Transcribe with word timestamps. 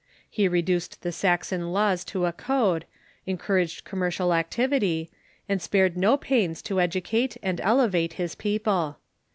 He 0.27 0.47
reduced 0.47 1.03
the 1.03 1.11
Saxon 1.11 1.61
laAvs 1.61 2.03
to 2.07 2.25
a 2.25 2.33
code, 2.33 2.85
encouraged 3.27 3.83
commercial 3.85 4.33
ac 4.33 4.47
tivity, 4.49 5.09
and 5.47 5.61
spared 5.61 5.95
no 5.95 6.17
pains 6.17 6.63
to 6.63 6.81
educate 6.81 7.37
and 7.43 7.61
elevate 7.61 8.13
his 8.13 8.33
people. 8.33 8.97